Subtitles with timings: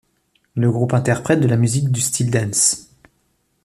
[0.55, 2.89] Le groupe interprète de la musique du style dance.